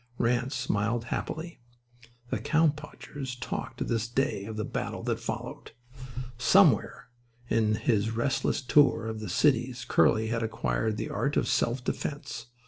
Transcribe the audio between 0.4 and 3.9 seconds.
smiled happily. The cowpunchers talk to